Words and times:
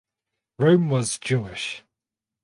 Rome 0.57 0.89
was 0.89 1.19
Jewish. 1.19 1.83